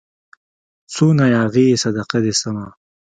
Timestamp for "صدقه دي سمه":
1.83-2.67